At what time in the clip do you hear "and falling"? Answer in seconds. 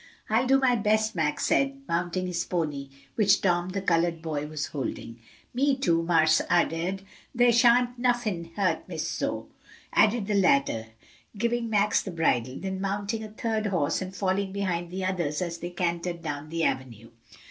14.01-14.51